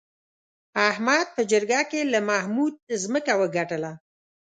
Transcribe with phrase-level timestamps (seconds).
[0.89, 3.91] احمد په جرګه کې له محمود ځمکه وګټله.